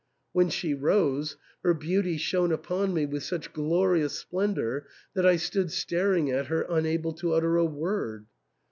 When 0.33 0.49
she 0.49 0.73
rose, 0.73 1.37
her 1.63 1.75
beauty 1.75 2.17
shone 2.17 2.51
upon 2.51 2.91
me 2.91 3.05
with 3.05 3.21
such 3.21 3.53
glorious 3.53 4.13
splendour 4.17 4.87
that 5.13 5.27
I 5.27 5.35
stood 5.35 5.71
staring 5.71 6.31
at 6.31 6.47
her 6.47 6.65
unable 6.67 7.13
to 7.13 7.33
utter 7.33 7.55
a 7.57 7.65
word. 7.65 8.25